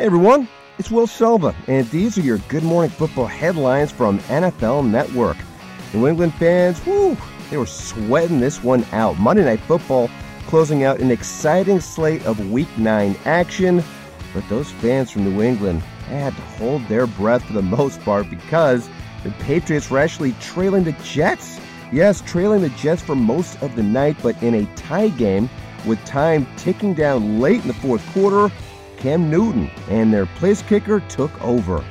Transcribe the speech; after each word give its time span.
Hey 0.00 0.06
everyone, 0.06 0.48
it's 0.78 0.90
Will 0.90 1.06
Selva, 1.06 1.54
and 1.66 1.86
these 1.90 2.16
are 2.16 2.22
your 2.22 2.38
Good 2.48 2.62
Morning 2.62 2.90
Football 2.90 3.26
headlines 3.26 3.92
from 3.92 4.18
NFL 4.20 4.88
Network. 4.88 5.36
New 5.92 6.06
England 6.06 6.32
fans, 6.36 6.80
whoo, 6.86 7.18
they 7.50 7.58
were 7.58 7.66
sweating 7.66 8.40
this 8.40 8.64
one 8.64 8.82
out. 8.92 9.18
Monday 9.18 9.44
Night 9.44 9.60
Football 9.60 10.08
closing 10.46 10.84
out 10.84 11.00
an 11.00 11.10
exciting 11.10 11.80
slate 11.80 12.24
of 12.24 12.50
Week 12.50 12.66
9 12.78 13.14
action, 13.26 13.84
but 14.32 14.48
those 14.48 14.70
fans 14.70 15.10
from 15.10 15.24
New 15.24 15.42
England 15.42 15.82
had 16.08 16.34
to 16.34 16.42
hold 16.56 16.82
their 16.88 17.06
breath 17.06 17.44
for 17.44 17.52
the 17.52 17.60
most 17.78 18.00
part 18.00 18.30
because 18.30 18.88
the 19.22 19.30
Patriots 19.32 19.90
were 19.90 19.98
actually 19.98 20.32
trailing 20.40 20.84
the 20.84 20.92
Jets. 21.04 21.60
Yes, 21.92 22.22
trailing 22.22 22.62
the 22.62 22.70
Jets 22.70 23.02
for 23.02 23.14
most 23.14 23.62
of 23.62 23.76
the 23.76 23.82
night, 23.82 24.16
but 24.22 24.42
in 24.42 24.54
a 24.54 24.76
tie 24.76 25.08
game 25.08 25.50
with 25.84 26.02
time 26.06 26.46
ticking 26.56 26.94
down 26.94 27.38
late 27.38 27.60
in 27.60 27.68
the 27.68 27.74
fourth 27.74 28.06
quarter, 28.14 28.50
Cam 29.00 29.30
Newton 29.30 29.70
and 29.88 30.12
their 30.12 30.26
place 30.26 30.60
kicker 30.62 31.00
took 31.00 31.32
over. 31.42 31.82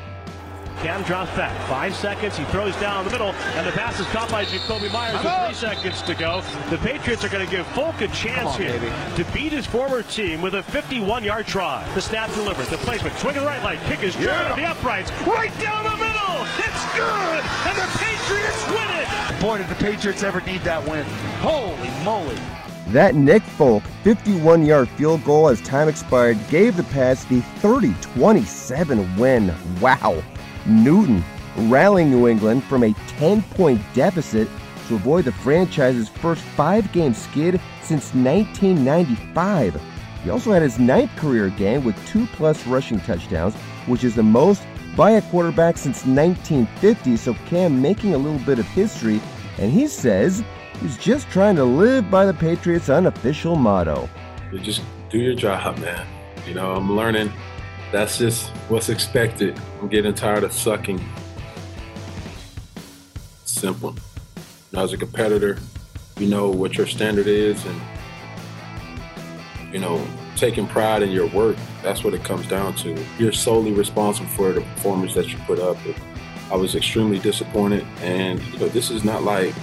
Cam 0.78 1.04
drops 1.04 1.36
back. 1.36 1.52
Five 1.68 1.94
seconds. 1.94 2.38
He 2.38 2.46
throws 2.46 2.74
down 2.78 3.04
the 3.04 3.12
middle, 3.12 3.34
and 3.34 3.68
the 3.68 3.72
pass 3.72 4.00
is 4.00 4.06
caught 4.08 4.32
by 4.32 4.46
Jakobi 4.46 4.92
Meyers 4.94 5.22
with 5.22 5.34
three 5.45 5.54
seconds 5.54 6.02
to 6.04 6.16
go. 6.16 6.42
The 6.70 6.78
Patriots 6.78 7.26
are 7.26 7.30
going 7.30 7.45
to 7.45 7.52
give 7.52 7.67
Folk 7.67 8.00
a 8.00 8.08
chance 8.10 8.48
on, 8.48 8.61
here 8.61 8.80
baby. 8.80 8.94
to 9.17 9.26
beat 9.33 9.52
his 9.52 9.66
former 9.66 10.04
team 10.04 10.42
with 10.42 10.54
a 10.54 10.61
51-yard 10.61 11.48
try. 11.48 11.86
The 11.95 12.02
snap 12.02 12.32
delivered. 12.33 12.67
The 12.67 12.78
placement. 12.78 13.17
Swinging 13.17 13.42
the 13.42 13.48
right 13.48 13.62
leg. 13.62 13.80
Kick 13.88 14.04
is 14.04 14.16
yeah. 14.16 14.56
the 14.56 14.64
uprights. 14.64 15.12
Right 15.28 15.52
down 15.60 15.83
the 15.83 15.98
middle. 15.98 16.45
It's 16.60 16.95
good, 16.95 17.44
and 17.67 17.78
the 17.78 17.89
Patriots 17.98 18.67
win 18.70 18.88
it. 19.02 19.42
Boy, 19.42 19.58
did 19.58 19.67
the 19.67 19.83
Patriots 19.83 20.23
ever 20.23 20.39
need 20.42 20.62
that 20.62 20.88
win. 20.88 21.04
Holy 21.42 21.89
moly. 22.06 22.38
That 22.92 23.14
Nick 23.14 23.44
Folk 23.44 23.83
51 24.04 24.66
yard 24.66 24.89
field 24.89 25.23
goal 25.23 25.50
as 25.50 25.61
time 25.61 25.88
expired 25.88 26.39
gave 26.50 26.76
the 26.76 26.83
Pats 26.86 27.23
the 27.26 27.42
30 27.60 27.94
27 28.02 29.16
win. 29.16 29.54
Wow. 29.80 30.23
Newton 30.66 31.23
rallying 31.55 32.10
New 32.10 32.27
England 32.27 32.64
from 32.64 32.83
a 32.83 32.94
10 33.20 33.44
point 33.44 33.80
deficit 33.94 34.48
to 34.88 34.95
avoid 34.95 35.26
the 35.26 35.32
franchise's 35.32 36.10
first 36.10 36.42
five 36.42 36.92
game 36.92 37.14
skid 37.14 37.61
since 37.83 38.11
1995. 38.16 39.80
He 40.23 40.30
also 40.32 40.52
had 40.52 40.64
his 40.64 40.80
ninth 40.80 41.16
career 41.16 41.50
game 41.50 41.83
with 41.83 42.08
two 42.08 42.26
plus 42.33 42.66
rushing 42.66 43.00
touchdowns, 43.02 43.54
which 43.86 44.04
is 44.04 44.16
the 44.16 44.23
most 44.23 44.64
by 44.98 45.11
a 45.11 45.21
quarterback 45.21 45.77
since 45.77 46.08
1950. 46.08 47.17
So 47.17 47.36
Cam 47.45 47.80
making 47.80 48.16
a 48.16 48.17
little 48.17 48.39
bit 48.39 48.58
of 48.58 48.66
history, 48.70 49.21
and 49.60 49.71
he 49.71 49.88
says 49.88 50.44
he's 50.82 50.98
just 50.98 51.30
trying 51.30 51.56
to 51.56 51.64
live 51.64 52.10
by 52.10 52.26
the 52.26 52.34
Patriots' 52.34 52.90
unofficial 52.90 53.56
motto. 53.56 54.10
You 54.52 54.60
just 54.60 54.82
do 55.10 55.17
your 55.17 55.36
job, 55.36 55.78
man. 55.80 56.06
You 56.48 56.54
know, 56.54 56.73
I'm 56.73 56.95
learning 56.95 57.32
that's 57.92 58.17
just 58.20 58.50
what's 58.70 58.89
expected. 58.89 59.60
I'm 59.82 59.88
getting 59.88 60.14
tired 60.14 60.44
of 60.44 60.54
sucking. 60.54 61.04
Simple. 63.45 63.95
As 64.78 64.94
a 64.94 64.98
competitor, 64.98 65.58
you 66.18 66.28
know 66.28 66.50
what 66.50 66.78
your 66.78 66.86
standard 66.86 67.28
is 67.28 67.66
and, 67.66 67.82
you 69.73 69.80
know, 69.80 70.06
taking 70.36 70.68
pride 70.68 71.02
in 71.02 71.10
your 71.10 71.28
work. 71.28 71.58
That's 71.82 72.04
what 72.04 72.14
it 72.14 72.23
comes 72.23 72.48
down 72.48 72.76
to. 72.76 73.04
You're 73.18 73.32
solely 73.32 73.72
responsible 73.72 74.30
for 74.30 74.52
the 74.54 74.62
performance 74.62 75.16
that 75.16 75.28
you 75.30 75.38
put 75.39 75.60
up. 75.60 75.78
I 76.52 76.56
was 76.56 76.76
extremely 76.76 77.20
disappointed. 77.20 77.86
And, 78.02 78.42
you 78.54 78.60
know, 78.60 78.68
this 78.68 78.92
is 78.92 79.04
not 79.04 79.23
like 79.23 79.56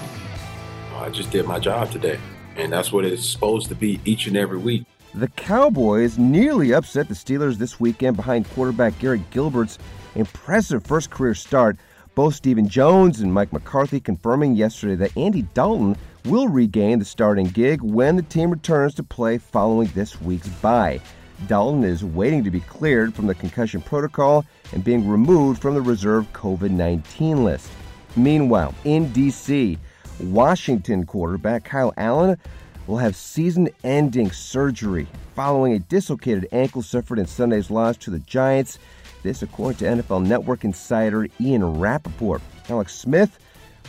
I 1.06 1.08
just 1.08 1.30
did 1.30 1.46
my 1.46 1.60
job 1.60 1.92
today. 1.92 2.18
And 2.56 2.72
that's 2.72 2.92
what 2.92 3.04
it's 3.04 3.24
supposed 3.24 3.68
to 3.68 3.76
be 3.76 4.00
each 4.04 4.26
and 4.26 4.36
every 4.36 4.58
week. 4.58 4.86
The 5.14 5.28
Cowboys 5.28 6.18
nearly 6.18 6.74
upset 6.74 7.06
the 7.06 7.14
Steelers 7.14 7.58
this 7.58 7.78
weekend 7.78 8.16
behind 8.16 8.50
quarterback 8.50 8.98
Garrett 8.98 9.30
Gilbert's 9.30 9.78
impressive 10.16 10.84
first 10.84 11.10
career 11.10 11.34
start. 11.34 11.76
Both 12.16 12.34
Stephen 12.34 12.68
Jones 12.68 13.20
and 13.20 13.32
Mike 13.32 13.52
McCarthy 13.52 14.00
confirming 14.00 14.56
yesterday 14.56 14.96
that 14.96 15.16
Andy 15.16 15.42
Dalton 15.54 15.96
will 16.24 16.48
regain 16.48 16.98
the 16.98 17.04
starting 17.04 17.46
gig 17.46 17.82
when 17.82 18.16
the 18.16 18.22
team 18.22 18.50
returns 18.50 18.96
to 18.96 19.04
play 19.04 19.38
following 19.38 19.88
this 19.94 20.20
week's 20.20 20.48
bye. 20.48 21.00
Dalton 21.46 21.84
is 21.84 22.04
waiting 22.04 22.42
to 22.42 22.50
be 22.50 22.60
cleared 22.60 23.14
from 23.14 23.28
the 23.28 23.34
concussion 23.36 23.80
protocol 23.80 24.44
and 24.72 24.82
being 24.82 25.06
removed 25.06 25.62
from 25.62 25.74
the 25.74 25.82
reserve 25.82 26.26
COVID 26.32 26.70
19 26.70 27.44
list. 27.44 27.70
Meanwhile, 28.16 28.74
in 28.84 29.12
D.C., 29.12 29.78
Washington 30.20 31.04
quarterback 31.04 31.64
Kyle 31.64 31.92
Allen 31.96 32.38
will 32.86 32.98
have 32.98 33.16
season 33.16 33.68
ending 33.84 34.30
surgery 34.30 35.06
following 35.34 35.72
a 35.72 35.78
dislocated 35.78 36.48
ankle 36.52 36.82
suffered 36.82 37.18
in 37.18 37.26
Sunday's 37.26 37.70
loss 37.70 37.96
to 37.98 38.10
the 38.10 38.18
Giants. 38.20 38.78
This, 39.22 39.42
according 39.42 39.78
to 39.78 40.02
NFL 40.02 40.26
Network 40.26 40.64
insider 40.64 41.26
Ian 41.40 41.78
Rapoport. 41.78 42.40
Alex 42.68 42.94
Smith 42.94 43.38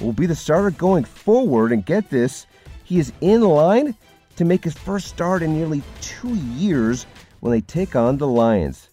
will 0.01 0.13
be 0.13 0.25
the 0.25 0.35
starter 0.35 0.71
going 0.71 1.03
forward, 1.03 1.71
and 1.71 1.85
get 1.85 2.09
this, 2.09 2.47
he 2.83 2.99
is 2.99 3.13
in 3.21 3.41
line 3.41 3.95
to 4.35 4.45
make 4.45 4.63
his 4.63 4.77
first 4.77 5.07
start 5.07 5.41
in 5.41 5.53
nearly 5.53 5.81
two 6.01 6.35
years 6.35 7.05
when 7.39 7.51
they 7.51 7.61
take 7.61 7.95
on 7.95 8.17
the 8.17 8.27
Lions. 8.27 8.89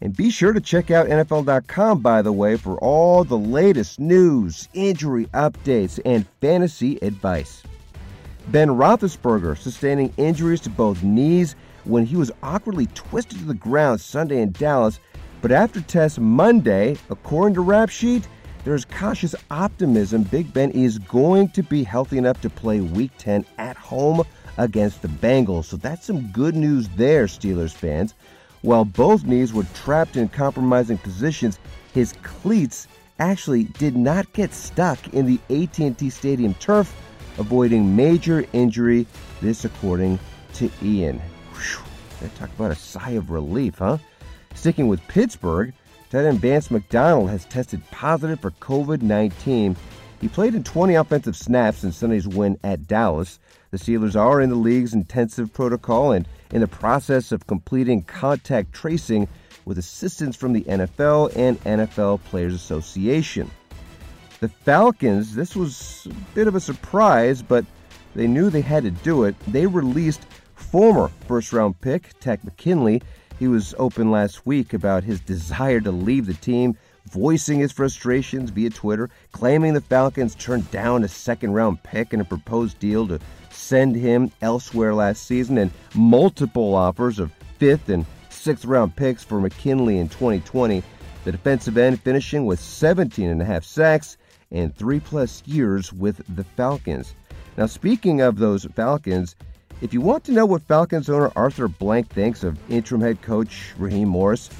And 0.00 0.14
be 0.14 0.30
sure 0.30 0.52
to 0.52 0.60
check 0.60 0.90
out 0.90 1.08
NFL.com, 1.08 2.00
by 2.00 2.22
the 2.22 2.32
way, 2.32 2.56
for 2.56 2.78
all 2.78 3.24
the 3.24 3.38
latest 3.38 3.98
news, 3.98 4.68
injury 4.74 5.26
updates, 5.26 5.98
and 6.04 6.26
fantasy 6.40 6.96
advice. 7.00 7.62
Ben 8.48 8.68
Roethlisberger 8.68 9.56
sustaining 9.56 10.12
injuries 10.16 10.60
to 10.60 10.70
both 10.70 11.02
knees 11.02 11.56
when 11.84 12.04
he 12.04 12.16
was 12.16 12.30
awkwardly 12.42 12.86
twisted 12.94 13.38
to 13.38 13.44
the 13.44 13.54
ground 13.54 14.00
Sunday 14.00 14.42
in 14.42 14.52
Dallas. 14.52 15.00
But 15.40 15.52
after 15.52 15.80
test 15.80 16.20
Monday, 16.20 16.96
according 17.10 17.54
to 17.54 17.60
Rap 17.60 17.88
Sheet, 17.88 18.28
there's 18.64 18.84
cautious 18.84 19.34
optimism 19.50 20.24
Big 20.24 20.52
Ben 20.52 20.72
is 20.72 20.98
going 20.98 21.48
to 21.50 21.62
be 21.62 21.84
healthy 21.84 22.18
enough 22.18 22.40
to 22.40 22.50
play 22.50 22.80
Week 22.80 23.12
10 23.16 23.46
at 23.58 23.76
home 23.76 24.22
against 24.58 25.02
the 25.02 25.08
Bengals. 25.08 25.64
So 25.66 25.76
that's 25.76 26.04
some 26.06 26.28
good 26.32 26.56
news 26.56 26.88
there, 26.90 27.26
Steelers 27.26 27.72
fans. 27.72 28.14
While 28.66 28.84
both 28.84 29.24
knees 29.24 29.54
were 29.54 29.62
trapped 29.74 30.16
in 30.16 30.28
compromising 30.28 30.98
positions, 30.98 31.60
his 31.94 32.14
cleats 32.24 32.88
actually 33.20 33.62
did 33.62 33.94
not 33.94 34.32
get 34.32 34.52
stuck 34.52 35.14
in 35.14 35.24
the 35.24 35.38
AT&T 35.48 36.10
Stadium 36.10 36.52
turf 36.54 36.92
avoiding 37.38 37.94
major 37.94 38.44
injury. 38.52 39.06
This, 39.40 39.64
according 39.64 40.18
to 40.54 40.68
Ian. 40.82 41.20
Whew, 41.52 42.28
talk 42.36 42.50
about 42.56 42.72
a 42.72 42.74
sigh 42.74 43.10
of 43.10 43.30
relief, 43.30 43.78
huh? 43.78 43.98
Sticking 44.56 44.88
with 44.88 45.06
Pittsburgh, 45.06 45.72
tight 46.10 46.24
end 46.24 46.40
Vance 46.40 46.68
McDonald 46.68 47.30
has 47.30 47.44
tested 47.44 47.88
positive 47.92 48.40
for 48.40 48.50
COVID 48.50 49.00
19. 49.00 49.76
He 50.20 50.26
played 50.26 50.56
in 50.56 50.64
20 50.64 50.96
offensive 50.96 51.36
snaps 51.36 51.84
in 51.84 51.92
Sunday's 51.92 52.26
win 52.26 52.58
at 52.64 52.88
Dallas. 52.88 53.38
The 53.70 53.78
Steelers 53.78 54.16
are 54.16 54.40
in 54.40 54.50
the 54.50 54.56
league's 54.56 54.92
intensive 54.92 55.52
protocol 55.52 56.10
and 56.10 56.26
in 56.52 56.60
the 56.60 56.68
process 56.68 57.32
of 57.32 57.46
completing 57.46 58.02
contact 58.02 58.72
tracing 58.72 59.28
with 59.64 59.78
assistance 59.78 60.36
from 60.36 60.52
the 60.52 60.62
NFL 60.62 61.36
and 61.36 61.62
NFL 61.64 62.22
Players 62.24 62.54
Association. 62.54 63.50
The 64.40 64.48
Falcons, 64.48 65.34
this 65.34 65.56
was 65.56 66.06
a 66.10 66.34
bit 66.34 66.46
of 66.46 66.54
a 66.54 66.60
surprise, 66.60 67.42
but 67.42 67.64
they 68.14 68.26
knew 68.26 68.48
they 68.48 68.60
had 68.60 68.84
to 68.84 68.90
do 68.90 69.24
it. 69.24 69.34
They 69.48 69.66
released 69.66 70.26
former 70.54 71.10
first 71.26 71.52
round 71.52 71.80
pick, 71.80 72.18
Takk 72.20 72.44
McKinley. 72.44 73.02
He 73.38 73.48
was 73.48 73.74
open 73.78 74.10
last 74.10 74.46
week 74.46 74.72
about 74.72 75.04
his 75.04 75.20
desire 75.20 75.80
to 75.80 75.90
leave 75.90 76.26
the 76.26 76.34
team, 76.34 76.76
voicing 77.10 77.58
his 77.58 77.72
frustrations 77.72 78.50
via 78.50 78.70
Twitter, 78.70 79.10
claiming 79.32 79.74
the 79.74 79.80
Falcons 79.80 80.34
turned 80.34 80.70
down 80.70 81.04
a 81.04 81.08
second 81.08 81.52
round 81.52 81.82
pick 81.82 82.12
in 82.12 82.20
a 82.20 82.24
proposed 82.24 82.78
deal 82.78 83.06
to 83.08 83.20
send 83.50 83.96
him 83.96 84.30
elsewhere 84.42 84.94
last 84.94 85.26
season, 85.26 85.58
and 85.58 85.70
multiple 85.94 86.74
offers 86.74 87.18
of 87.18 87.32
fifth 87.58 87.88
and 87.88 88.04
sixth 88.28 88.64
round 88.64 88.94
picks 88.94 89.24
for 89.24 89.40
McKinley 89.40 89.98
in 89.98 90.08
2020. 90.08 90.82
The 91.24 91.32
defensive 91.32 91.76
end 91.76 92.00
finishing 92.00 92.46
with 92.46 92.60
17 92.60 93.28
and 93.28 93.42
a 93.42 93.44
half 93.44 93.64
sacks 93.64 94.16
and 94.52 94.74
three 94.76 95.00
plus 95.00 95.42
years 95.46 95.92
with 95.92 96.22
the 96.36 96.44
Falcons. 96.44 97.14
Now, 97.56 97.66
speaking 97.66 98.20
of 98.20 98.38
those 98.38 98.64
Falcons, 98.76 99.34
if 99.80 99.92
you 99.92 100.00
want 100.00 100.24
to 100.24 100.32
know 100.32 100.46
what 100.46 100.62
Falcons 100.62 101.08
owner 101.08 101.32
Arthur 101.36 101.68
Blank 101.68 102.08
thinks 102.08 102.44
of 102.44 102.58
interim 102.70 103.00
head 103.00 103.20
coach 103.22 103.74
Raheem 103.78 104.08
Morris, 104.08 104.50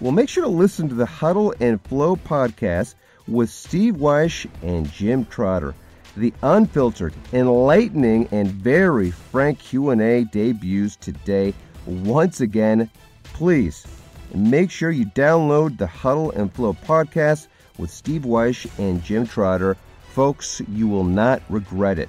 well, 0.00 0.12
make 0.12 0.28
sure 0.28 0.44
to 0.44 0.50
listen 0.50 0.88
to 0.88 0.94
the 0.94 1.06
Huddle 1.06 1.54
and 1.60 1.80
Flow 1.82 2.16
podcast 2.16 2.94
with 3.28 3.50
Steve 3.50 3.96
Wyche 3.96 4.46
and 4.62 4.90
Jim 4.90 5.26
Trotter. 5.26 5.74
The 6.16 6.32
unfiltered, 6.42 7.14
enlightening, 7.32 8.26
and 8.32 8.48
very 8.48 9.10
frank 9.10 9.58
Q&A 9.58 10.24
debuts 10.24 10.96
today. 10.96 11.54
Once 11.86 12.40
again, 12.40 12.90
please 13.22 13.86
make 14.34 14.70
sure 14.70 14.90
you 14.90 15.04
download 15.06 15.76
the 15.76 15.86
Huddle 15.86 16.30
and 16.32 16.52
Flow 16.52 16.72
podcast 16.72 17.48
with 17.78 17.90
Steve 17.90 18.22
Wyche 18.22 18.70
and 18.78 19.02
Jim 19.04 19.26
Trotter. 19.26 19.76
Folks, 20.12 20.62
you 20.72 20.88
will 20.88 21.04
not 21.04 21.42
regret 21.48 21.98
it. 21.98 22.08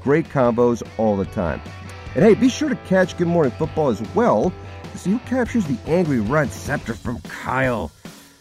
Great 0.00 0.28
combos 0.28 0.82
all 0.98 1.16
the 1.16 1.24
time. 1.26 1.60
And 2.14 2.24
hey, 2.24 2.34
be 2.34 2.48
sure 2.48 2.68
to 2.68 2.76
catch 2.86 3.16
Good 3.16 3.28
Morning 3.28 3.52
Football 3.52 3.88
as 3.88 4.02
well 4.14 4.52
see 4.98 5.12
who 5.12 5.18
captures 5.20 5.64
the 5.66 5.78
angry 5.86 6.20
red 6.20 6.50
scepter 6.50 6.94
from 6.94 7.20
Kyle. 7.22 7.90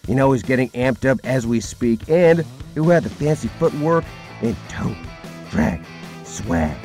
You 0.08 0.16
know, 0.16 0.32
he's 0.32 0.44
getting 0.44 0.70
amped 0.70 1.10
up 1.10 1.20
as 1.24 1.46
we 1.46 1.60
speak, 1.60 2.10
and 2.10 2.46
who 2.76 2.90
had 2.90 3.04
the 3.04 3.10
fancy 3.10 3.48
footwork 3.48 4.06
and 4.42 4.56
tote, 4.70 4.98
drag, 5.52 5.84
swag. 6.24 6.78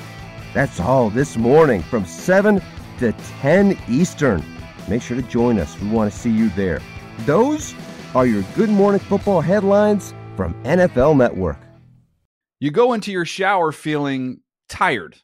That's 0.53 0.79
all 0.81 1.11
this 1.11 1.37
morning 1.37 1.83
from 1.83 2.05
7 2.05 2.61
to 2.99 3.13
10 3.41 3.79
Eastern. 3.89 4.45
Make 4.89 5.03
sure 5.03 5.17
to 5.17 5.23
join 5.23 5.59
us. 5.59 5.79
We 5.81 5.89
want 5.89 6.13
to 6.13 6.19
see 6.19 6.31
you 6.31 6.51
there. 6.51 6.81
Those 7.21 7.75
are 8.15 8.27
your 8.27 8.43
Good 8.55 8.71
Morning 8.71 9.01
Football 9.01 9.41
headlines 9.41 10.15
from 10.37 10.55
NFL 10.65 11.17
Network. 11.17 11.59
You 12.61 12.71
go 12.71 12.93
into 12.93 13.11
your 13.11 13.25
shower 13.25 13.73
feeling 13.73 14.41
tired, 14.69 15.17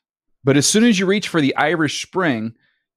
but 0.42 0.56
as 0.56 0.66
soon 0.66 0.84
as 0.84 0.98
you 0.98 1.06
reach 1.06 1.28
for 1.28 1.40
the 1.40 1.54
Irish 1.56 2.02
Spring, 2.04 2.54